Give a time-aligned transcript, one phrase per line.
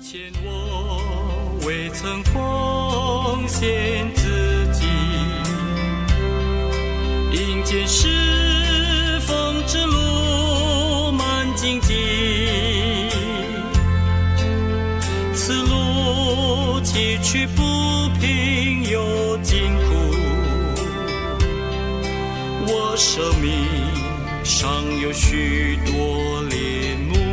[0.00, 1.00] 前我
[1.66, 4.86] 未曾奉献自己，
[7.32, 11.94] 迎接侍奉之路漫荆棘，
[15.34, 17.62] 此路崎岖不
[18.20, 19.94] 平又艰苦，
[22.68, 23.50] 我生命
[24.44, 24.70] 尚
[25.00, 27.27] 有许多恋慕。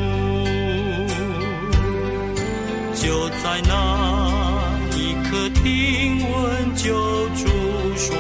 [3.16, 6.94] 就在那一刻听闻救
[7.30, 7.48] 主
[7.96, 8.14] 说，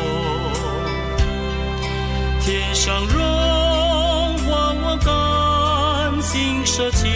[2.39, 3.19] 天上荣
[4.37, 7.09] 华我甘心舍弃。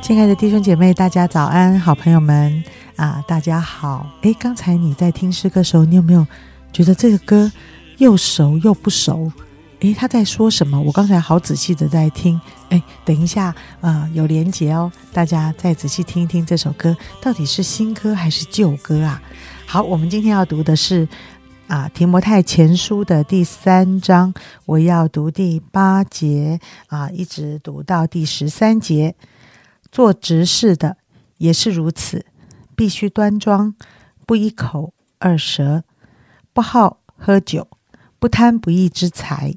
[0.00, 2.64] 亲爱的弟兄姐妹，大家早安，好朋友们
[2.96, 4.06] 啊，大家好。
[4.22, 6.26] 诶，刚才你在听诗歌的时候，你有没有
[6.72, 7.52] 觉得这个歌
[7.98, 9.30] 又熟又不熟？
[9.80, 10.78] 诶，他在说什么？
[10.78, 12.38] 我刚才好仔细的在听。
[12.68, 19.22] 诶，等一下，呃，有连结哦，大家再仔细听一听这首歌到底是新歌还是旧歌啊？
[19.66, 21.08] 好，我们今天要读的是
[21.66, 24.34] 啊《提摩太前书》的第三章，
[24.66, 29.14] 我要读第八节啊，一直读到第十三节。
[29.90, 30.98] 做执事的
[31.38, 32.26] 也是如此，
[32.76, 33.74] 必须端庄，
[34.26, 35.84] 不一口二舌，
[36.52, 37.66] 不好喝酒，
[38.18, 39.54] 不贪不义之财。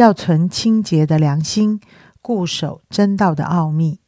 [0.00, 1.78] 要存清洁的良心，
[2.22, 4.00] 固守真道的奥秘。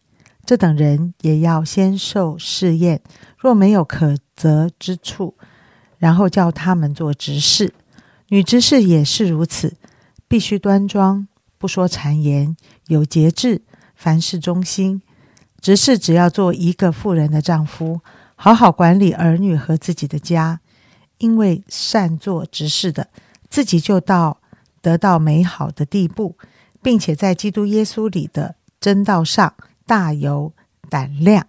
[0.46, 3.02] 这等人也要先受试验，
[3.36, 5.36] 若没有可责之处，
[5.98, 7.74] 然后叫他们做执事。
[8.28, 9.76] 女执事也是如此，
[10.26, 13.60] 必须端庄，不说谗言，有节制，
[13.94, 15.02] 凡事忠心。
[15.60, 18.00] 执事只要做一个妇人的丈夫，
[18.34, 20.60] 好好管理儿女和自己的家，
[21.18, 23.08] 因为善做执事的，
[23.50, 24.38] 自己就到。
[24.82, 26.36] 得到美好的地步，
[26.82, 29.54] 并且在基督耶稣里的真道上
[29.86, 30.52] 大有
[30.90, 31.46] 胆量。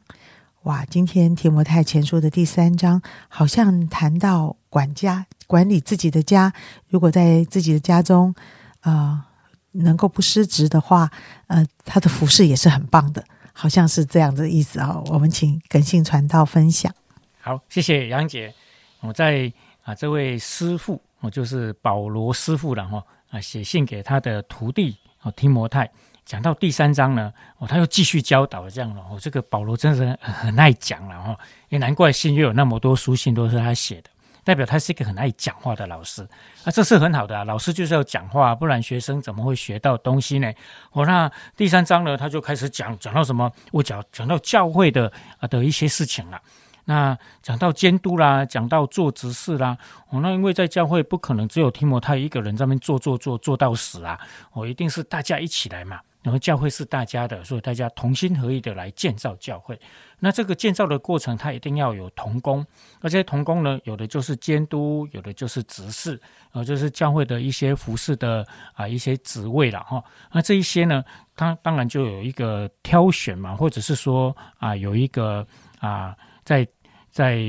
[0.64, 0.86] 哇！
[0.86, 6.54] 今天提摩太前书的第三章好像谈到管家管理自己的家，
[6.88, 8.34] 如果在自己的家中
[8.80, 9.28] 啊
[9.72, 11.12] 能够不失职的话，
[11.48, 15.04] 呃，他的服饰也是很棒的，好像是这样的意思哦。
[15.08, 16.94] 我们请耿信传道分享。
[17.42, 18.54] 好，谢谢杨姐。
[19.02, 19.52] 我在
[19.84, 23.04] 啊，这位师傅，我就是保罗师傅了哈。
[23.34, 25.90] 啊，写信给他的徒弟哦，提摩太，
[26.24, 29.02] 讲到第三章呢，哦，他又继续教导这样了。
[29.10, 31.40] 哦，这个保罗真是很爱讲了哈，
[31.70, 34.10] 也难怪新约有那么多书信都是他写的，
[34.44, 36.22] 代表他是一个很爱讲话的老师。
[36.64, 40.54] 啊，这是很好的啊，老师就是要讲话，不然学生怎么会学到东西呢？
[40.92, 43.52] 哦，那第三章呢，他就开始讲，讲到什么？
[43.72, 46.40] 我讲讲到教会的啊的一些事情了。
[46.86, 49.78] 那讲到监督啦，讲到做执事啦，
[50.10, 54.20] 哦，那因为在教会不可能只有提摩太一个人在那边做做做做到死啊，
[54.52, 56.00] 哦，一定是大家一起来嘛。
[56.22, 59.78] 然后教会是大家的，所以大家同心合意的来建造教会。
[60.20, 62.66] 那这个建造的过程，它一定要有同工，
[63.02, 66.18] 而且同工呢，有的就是监督，有的就是执事，
[66.54, 70.02] 呃，就是教会的一些服饰的啊一些职位了哈。
[70.32, 71.04] 那这一些呢，
[71.36, 75.46] 它当然就有一个挑选嘛，或者是说啊有一个
[75.80, 76.16] 啊。
[76.44, 76.68] 在
[77.10, 77.42] 在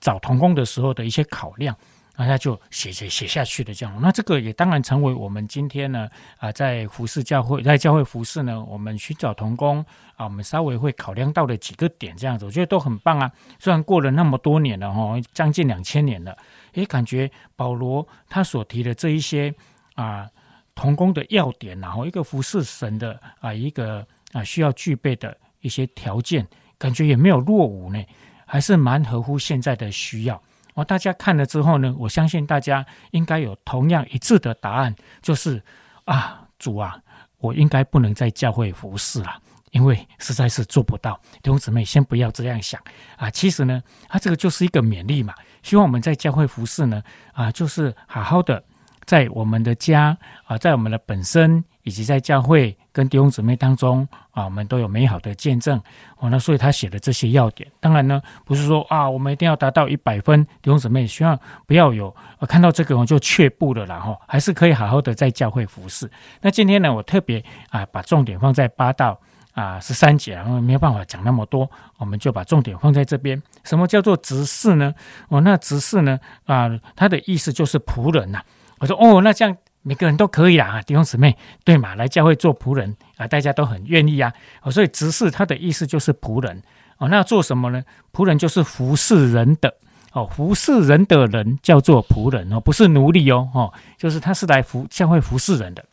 [0.00, 1.76] 找童工的时候的一些考量，
[2.16, 3.98] 大家就写写写下去的这样。
[4.00, 6.08] 那这个也当然成为我们今天呢
[6.38, 9.84] 啊，在服饰教会，在教会服饰呢，我们寻找童工
[10.16, 13.30] 啊，我们稍微会考量到的几个点这样子，我觉得都很棒啊。
[13.58, 16.36] 虽然过了那么多年了哈，将近两千年了，
[16.74, 19.54] 也感觉保罗他所提的这一些
[19.94, 20.28] 啊
[20.74, 26.46] 童工的要点，然后一个服饰神的啊一个啊需要具备的一些条件，
[26.76, 28.04] 感觉也没有落伍呢。
[28.52, 30.38] 还是蛮合乎现在的需要
[30.74, 30.84] 哦。
[30.84, 35.62] 大家看了之后呢，我相信大家应该有同样一致的答案，就是
[36.04, 37.00] 啊，主啊，
[37.38, 39.40] 我应该不能在教会服侍了，
[39.70, 41.18] 因为实在是做不到。
[41.42, 42.78] 弟兄姊妹，先不要这样想
[43.16, 43.30] 啊。
[43.30, 45.32] 其实呢，他这个就是一个勉励嘛，
[45.62, 47.02] 希望我们在教会服侍呢，
[47.32, 48.62] 啊，就是好好的
[49.12, 51.62] 在我们的家啊，在我们的本身。
[51.84, 55.76] 以及在教会跟弟兄姊妹当中啊，我们都有美好的见证
[56.18, 56.30] 哦。
[56.30, 60.44] 那所以他写的这些要点，当然呢，不是说啊，我们一定要达到一百分。
[60.44, 62.14] 弟兄姊妹希望不要有
[62.48, 66.08] 看到这个我就却步了，然后还是可以好好的在教会服侍。
[66.40, 69.18] 那今天呢，我特别啊，把重点放在八到
[69.52, 73.42] 啊十三节，然后没有办法讲那么多，我们就把重点放在这边。
[73.64, 74.94] 什么叫做执事呢？
[75.30, 76.16] 哦，那执事呢
[76.46, 78.40] 啊，他的意思就是仆人呐。
[78.82, 79.56] 我说哦，那这样。
[79.84, 81.96] 每个人都可以啦，弟兄姊妹，对嘛？
[81.96, 84.32] 来教会做仆人啊，大家都很愿意啊。
[84.62, 86.62] 哦，所以执事他的意思就是仆人
[86.98, 87.08] 哦。
[87.08, 87.82] 那做什么呢？
[88.12, 89.74] 仆人就是服侍人的
[90.12, 95.84] 哦，服侍人的人叫做仆人哦，不是奴隶哦，哦，就是他是来服教会服侍人的。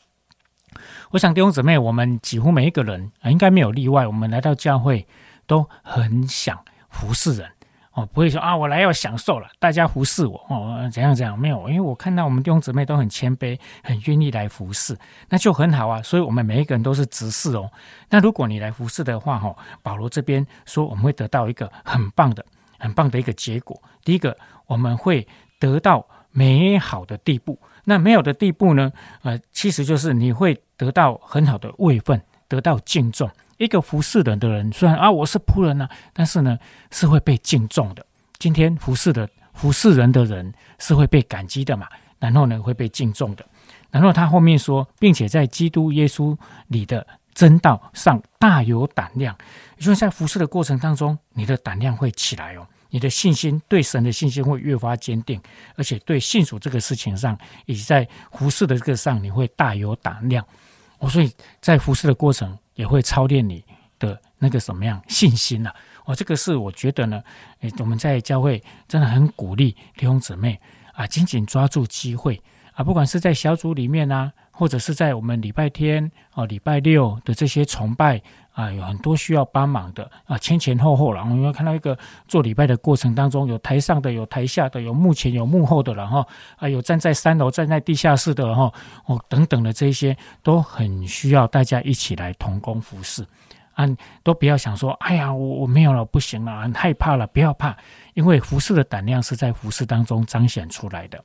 [1.09, 5.07] 我想弟兄姊妹，我们几乎每一个人啊，应该没有例外，我们来到教会
[5.47, 6.55] 都很想
[6.91, 7.49] 服侍人。
[7.99, 11.37] 哦，不会说啊，我来要享受了，大家服侍我哦，怎样怎样？
[11.37, 14.97] 没有，因为我看到我们弟兄姊妹都很谦卑，很愿意来服侍，
[15.27, 16.01] 那就很好啊。
[16.01, 17.69] 所以，我们每一个人都是执事哦。
[18.09, 22.45] 那如果你来服侍的话，哈，保罗这边说，我们会得到一个很棒的、
[22.77, 23.81] 很棒的一个结果。
[24.03, 24.37] 第一个，
[24.67, 25.27] 我们会
[25.59, 27.59] 得到美好的地步。
[27.83, 28.91] 那没有的地步呢？
[29.23, 33.29] 呃，其实就是你会得到很好的位分，得到敬重。
[33.59, 36.57] 一个服侍人的人，虽然啊我是仆人呢，但是呢
[36.91, 38.03] 是会被敬重的。
[38.37, 41.85] 今天服侍的服侍人的人是会被感激的嘛？
[42.19, 43.45] 然后呢会被敬重的。
[43.91, 49.35] 然后他后面说，并且在基督耶稣里的真道上大有胆量。
[49.75, 55.41] 也就是在服侍的过程当中，你的胆量会起来哦，你的信心对神的信心会越发坚定，
[55.75, 60.45] 而且对信主这个事情上，以及在服侍的这个上，你会大有胆量。
[60.99, 62.57] 我所以在服侍的过程。
[62.75, 63.61] 也会操练你
[63.99, 65.75] 的那个什么样信心啊？
[66.05, 67.21] 哦，这个是我觉得呢，
[67.59, 70.57] 诶，我们在教会真的很鼓励弟兄姊妹
[70.93, 72.41] 啊，紧紧抓住机会
[72.79, 78.21] 啊，不管是在小组里面啊，或者是在我们礼拜天哦、礼拜六的这些崇拜。
[78.53, 81.21] 啊，有很多需要帮忙的啊，前前后后了。
[81.21, 81.97] 我们看到一个
[82.27, 86.25] 做礼拜的过程当中，有台上的，有台下的，有幕前有幕后的，然后
[86.57, 88.73] 啊，有站在三楼、站在地下室的，然后
[89.05, 93.25] 哦等等的这些，都很需要大家一起来同工服侍
[93.75, 93.87] 啊，
[94.23, 97.77] 都不要想说，哎呀，我我没有了，不行了，很害怕了，不要怕，
[98.13, 101.23] 因为服侍的胆量是在服侍当中彰显出来的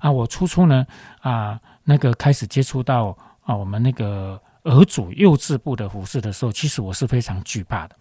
[0.00, 0.10] 啊。
[0.10, 0.86] 我初初呢
[1.20, 4.40] 啊，那个开始接触到啊，我们那个。
[4.68, 7.94] 儿主幼稚部的服饰的时候，其实我是非常惧怕的，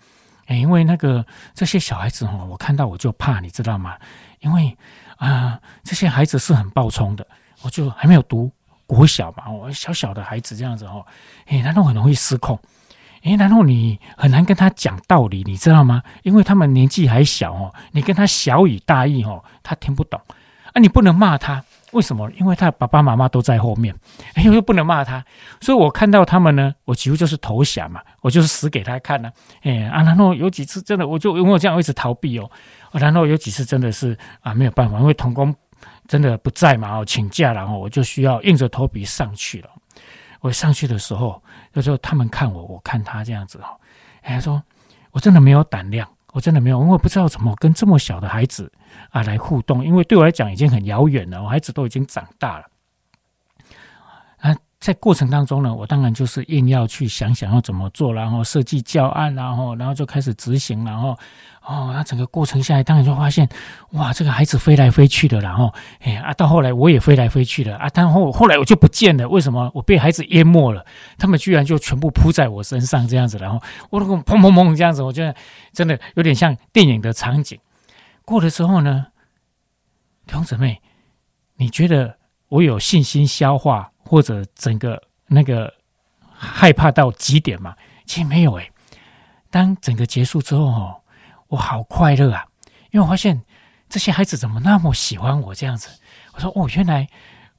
[0.48, 3.96] 哎，因为那个这些小孩子哦，我看到我就怕，你知道吗？
[4.40, 4.76] 因为
[5.18, 7.28] 啊，这些孩子是很暴冲的，
[7.62, 8.52] 我就还没有读
[8.88, 11.06] 国小嘛，我小小的孩子这样子哦，
[11.46, 12.60] 哎，然后很容易失控，
[13.22, 16.02] 哎，然后你很难跟他讲道理，你知道吗？
[16.24, 20.20] 因为他们年纪还小哦，你跟他小语大意哦，他听不懂，
[20.74, 21.64] 啊，你不能骂他。
[21.96, 22.30] 为什么？
[22.32, 23.96] 因为他爸爸妈妈都在后面，
[24.36, 25.24] 哎，又不能骂他，
[25.62, 29.32] 所以我看到他们呢，我几乎就是投降嘛，我就是死给他看呢，
[29.64, 32.50] 哎啊，然后有几次真的，我就因为我这样一直逃避哦，
[32.92, 35.56] 然后有几次真的是啊没有办法，因为童工
[36.08, 39.70] 真的不在嘛，哦请假，然后我就需要硬着头皮上去了。
[40.42, 41.42] 我上去的时候，
[41.74, 43.66] 有时候他们看我，我看他这样子哦，
[44.22, 44.62] 哎说，
[45.12, 46.06] 我真的没有胆量。
[46.34, 48.70] 我真的没有，因为不知道怎么跟这么小的孩子
[49.10, 51.44] 啊来互动，因为对我来讲已经很遥远了。
[51.44, 52.66] 我孩子都已经长大了。
[54.38, 61.18] 啊在过程当中呢，我当然就是硬要去想想要怎么做，然后设计教案，然后然后就开始执行，然后
[61.64, 63.50] 哦，那整个过程下来，当然就发现，
[63.94, 69.72] 哇，这个孩子飞来飞去的，然后哎啊，到后来我也飞来飞去的啊，但后后来我就不见了，为什么？
[69.74, 70.86] 我被孩子淹没了，
[71.18, 73.60] 他们居然就全部扑在我身上这样子，然后
[73.90, 75.34] 我那个砰砰砰这样子，我觉得
[75.74, 77.58] 真的有点像电影的场景。
[78.26, 79.08] 过了之后呢，
[80.28, 80.82] 童姊妹，
[81.56, 82.18] 你觉得
[82.48, 83.90] 我有信心消化？
[84.04, 85.74] 或者整个那个
[86.32, 87.76] 害怕到极点嘛？
[88.06, 88.72] 其实没有诶。
[89.50, 91.02] 当整个结束之后哦，
[91.48, 92.46] 我好快乐啊！
[92.92, 93.42] 因为我发现
[93.90, 95.90] 这些孩子怎么那么喜欢我这样子。
[96.34, 97.08] 我说哦，原来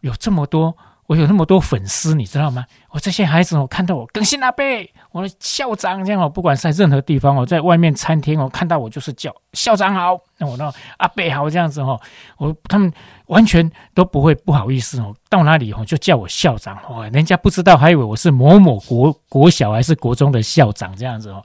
[0.00, 0.76] 有这么多。
[1.06, 2.66] 我有那么多粉丝，你知道吗？
[2.90, 11.99] 我这些孩子，我看到我更新阿贝，我的校长这样哦，不管在任何地方，我在外面餐厅，我看到我就是叫校长好，那我那阿贝好这样子哦，
[12.37, 12.92] 我他们
[13.28, 21.42] 完全都不会不好意思哦，到哪里哦就叫我校长哦，人家不知道还以为我是某某国国小还是国中的校长这样子哦，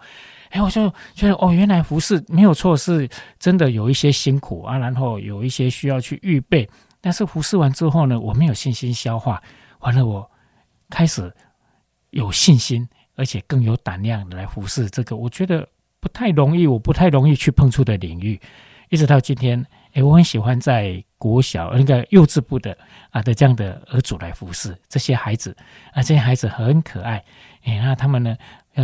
[0.49, 3.09] 哎，我就觉得哦，原来服饰没有错，是
[3.39, 6.69] 真的有一些辛苦啊，然后有一些需要去预备。
[6.99, 9.41] 但是服侍完之后呢，我没有信心消化，
[9.79, 10.29] 完了我
[10.89, 11.33] 开始
[12.11, 12.87] 有信心，
[13.21, 15.67] 而且更有胆量来服侍这个我觉得
[15.99, 18.41] 不太容易，我不太容易去碰触的领域。
[18.89, 19.63] 一直到今天，
[19.93, 22.75] 诶，我很喜欢在国小那个幼稚部的
[23.11, 25.55] 啊的这样的儿主来服侍这些孩子
[25.93, 27.23] 啊，这些孩子很可爱，
[27.63, 28.35] 哎，那他们呢，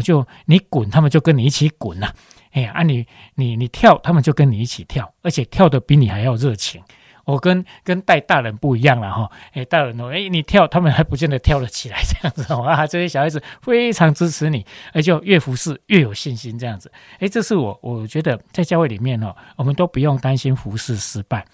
[0.03, 2.13] 就你滚，他们就跟你一起滚呐，
[2.51, 3.03] 哎呀，啊你
[3.33, 6.79] 你你跳，他们就跟你一起跳，而且跳的比你还要热情。
[7.27, 12.87] 我跟跟带大人不一样了哈，哎，大人哦，哎，你跳，他们还不见得跳得起来 这样子啊。
[12.87, 16.89] 这些小孩子非常支持你，而且越服侍越有信心这样子。
[17.19, 21.45] 哎，这是我我觉得在教会里面哦，我们都不用担心服侍失败。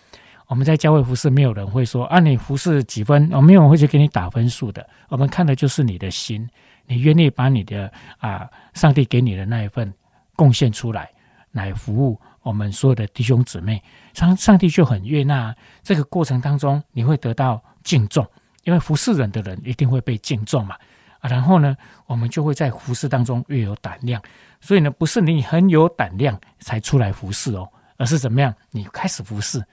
[0.45, 4.87] 我们在教会服侍，没有人会说啊，你服侍几分，我没有人会去给你打分数的。
[5.09, 6.47] 我们看的就是你的心，
[6.85, 9.91] 你愿意把你的啊，上帝给你的那一份
[10.35, 11.09] 贡献出来，
[11.53, 12.19] 来服务。
[12.43, 13.81] 我们所有的弟兄姊妹，
[14.13, 18.25] 上上帝就很悦纳这个过程当中，你会得到敬重，
[18.63, 20.75] 因为服侍人的人一定会被敬重嘛。
[21.19, 24.21] 啊，然后呢，我们就会在服侍当中越有胆量。
[24.59, 28.53] 所以呢，不是你很有胆量才出来服侍哦，而是怎么样？
[28.71, 29.63] 你开始服侍，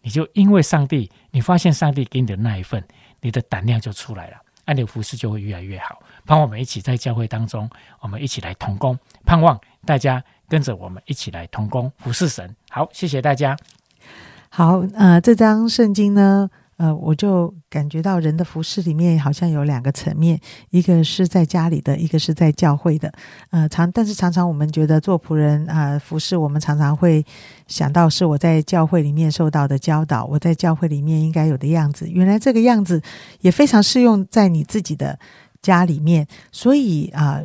[0.00, 2.82] 你就因为上帝，你发现上帝给你的那一份，
[3.20, 6.00] 你的胆量就出来了，那你服侍就会越来越好。
[6.26, 7.68] 盼望我们一起在教会当中，
[8.00, 12.54] 我们一起来同工，盼望大家跟着我们一起来同工服侍神。
[12.70, 13.56] 好，谢谢大家。
[14.48, 16.50] 好，呃，这张圣经呢？
[16.76, 20.40] 呃，我就感觉到人的服饰里面好像有两个层面，
[20.70, 23.12] 一个是在家里的，一个是在教会的。
[23.50, 27.24] 呃，常但是常常我们觉得做仆人啊，服饰我们常常会
[27.68, 32.10] 想到是我在教会里面受到的教导，我在教会里面应该有的样子。
[32.10, 33.00] 原来这个样子
[33.40, 35.16] 也非常适用在你自己的
[35.68, 37.42] 家里面，所以啊。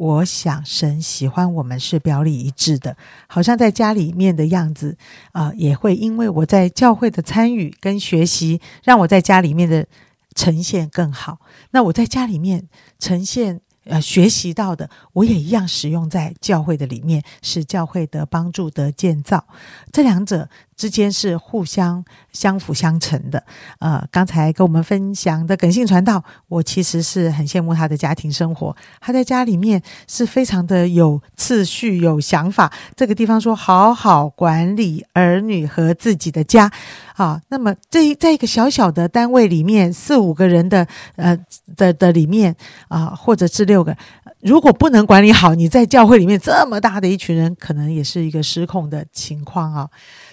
[0.00, 2.96] 我想神喜欢我们是表里一致的，
[3.26, 4.96] 好像在家里面的样子
[5.32, 9.86] 啊，也会因为我在教会的参与跟学习，让我在家里面的
[10.34, 11.36] 呈现更好。
[11.72, 12.66] 那我在家里面
[12.98, 13.60] 呈现。
[13.84, 19.42] 呃，学习到的，我也一样使用在教会的里面，使教会的帮助得建造。
[19.90, 20.48] 这两者
[20.80, 23.44] 之间是互相相辅相成的。
[23.80, 28.74] 呃，刚才跟我们分享的耿信传道，我其实是很羡慕他的家庭生活。
[28.98, 32.72] 他在家里面是非常的有次序、有想法。
[32.96, 36.72] 这个地方说好好管理儿女和自己的家。
[37.20, 41.38] 啊，那么这在一个小小的单位里面，四五个人的呃
[41.76, 42.56] 的的里面
[42.88, 43.94] 啊，或者是六个，
[44.40, 49.86] 如果不能管理好，你在教会里面这么大的一群人，可能也是一个失控的情况啊。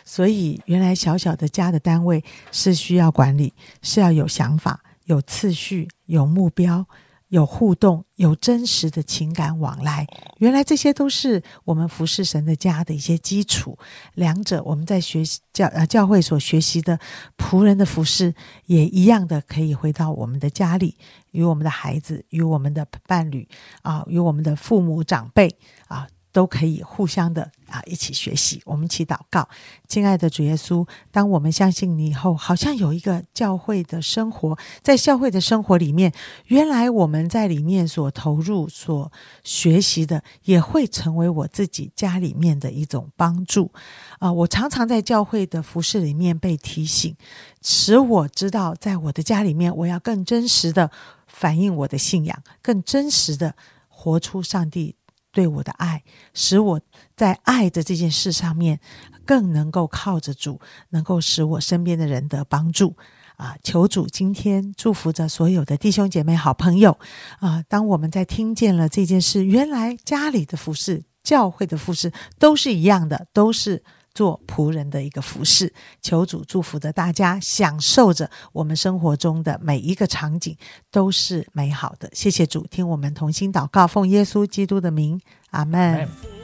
[0.06, 6.86] 所以，原来小小的家的单位是需要管理，是要有想法、有次序、有目标。
[7.30, 13.78] 有互动，有真实的情感往来，原来这些都是我们服侍神的家的一些基础。
[14.14, 16.98] 两者我们在学习教啊教会所学习的
[17.38, 18.34] 仆人的服侍，
[18.68, 20.96] 也一样的可以回到我们的家里，
[21.32, 23.46] 与我们的孩子，与我们的伴侣
[23.82, 25.54] 啊，与我们的父母长辈
[25.90, 26.08] 啊。
[26.38, 28.62] 都可以互相的啊，一起学习。
[28.64, 29.50] 我们一起祷告，
[29.88, 36.14] 亲爱的主耶稣，当我们相信你以后，好像有一个教会的生活，在教会的生活里面，
[36.46, 39.12] 原来我们在里面所投入、所
[39.44, 43.72] 学习的，也会成为我自己家里面的一种帮助
[44.20, 44.32] 啊！
[44.32, 47.16] 我常常在教会的服饰里面被提醒，
[47.64, 50.92] 使我知道，在我的家里面，我要更真实的
[51.26, 53.56] 反映我的信仰，更真实的
[53.90, 54.94] 活出上帝。
[55.38, 56.04] 对我的爱，
[56.34, 56.82] 使我
[57.16, 58.80] 在爱的这件事上面
[59.24, 62.98] 更能够靠着主，能够使我身边的人得帮助
[63.36, 63.56] 啊！
[63.62, 66.98] 求主今天祝福着所有的弟兄姐妹、好朋友
[67.38, 67.64] 啊！
[67.70, 73.84] 当我们在听见了这件事，原来家里的服饰、教会的服饰都是一样的，都是。
[74.18, 75.72] 做仆人的一个服饰，
[76.02, 80.58] 求主祝福着大家，享受着我们生活中的每一个场景
[80.90, 82.10] 都是美好的。
[82.14, 85.22] 谢谢主，听我们同心祷告，奉耶稣基督的名，
[85.52, 86.37] 阿门。